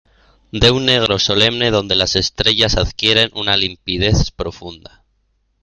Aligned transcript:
de 0.51 0.71
un 0.71 0.87
negro 0.87 1.19
solemne 1.19 1.69
donde 1.69 1.93
las 1.95 2.15
estrellas 2.15 2.75
adquieren 2.75 3.29
una 3.35 3.55
limpidez 3.55 4.31
profunda. 4.31 5.03